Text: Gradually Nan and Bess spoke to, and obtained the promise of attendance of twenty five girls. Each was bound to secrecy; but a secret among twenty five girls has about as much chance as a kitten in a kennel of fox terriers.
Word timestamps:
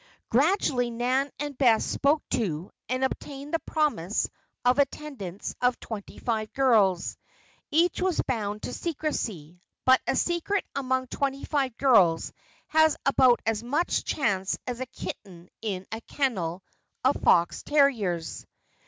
Gradually 0.31 0.89
Nan 0.89 1.29
and 1.39 1.55
Bess 1.55 1.85
spoke 1.85 2.27
to, 2.31 2.71
and 2.89 3.03
obtained 3.03 3.53
the 3.53 3.59
promise 3.59 4.27
of 4.65 4.79
attendance 4.79 5.53
of 5.61 5.79
twenty 5.79 6.17
five 6.17 6.51
girls. 6.53 7.17
Each 7.69 8.01
was 8.01 8.19
bound 8.21 8.63
to 8.63 8.73
secrecy; 8.73 9.61
but 9.85 10.01
a 10.07 10.15
secret 10.15 10.65
among 10.73 11.05
twenty 11.05 11.45
five 11.45 11.77
girls 11.77 12.33
has 12.69 12.97
about 13.05 13.41
as 13.45 13.61
much 13.61 14.03
chance 14.03 14.57
as 14.65 14.79
a 14.79 14.87
kitten 14.87 15.49
in 15.61 15.85
a 15.91 16.01
kennel 16.01 16.63
of 17.03 17.17
fox 17.21 17.61
terriers. 17.61 18.47